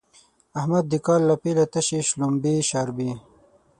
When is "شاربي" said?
2.69-3.11